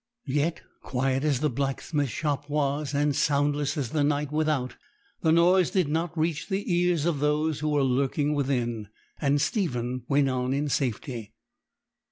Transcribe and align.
Yet, 0.25 0.63
quiet 0.81 1.23
as 1.23 1.41
the 1.41 1.49
blacksmith's 1.51 2.09
shop 2.11 2.49
was, 2.49 2.95
and 2.95 3.15
soundless 3.15 3.77
as 3.77 3.89
the 3.91 4.03
night 4.03 4.31
without, 4.31 4.75
the 5.21 5.31
noise 5.31 5.69
did 5.69 5.87
not 5.89 6.17
reach 6.17 6.47
the 6.49 6.73
ears 6.73 7.05
of 7.05 7.19
those 7.19 7.59
who 7.59 7.69
were 7.69 7.83
lurking 7.83 8.33
within, 8.33 8.87
and 9.21 9.39
Stephen 9.39 10.01
went 10.07 10.27
on 10.27 10.53
in 10.55 10.69
safety. 10.69 11.35